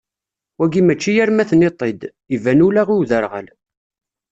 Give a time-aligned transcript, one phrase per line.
[0.59, 2.01] Wagi mačči arma tenniḍ-t-id,
[2.35, 3.47] iban ula i uderɣal.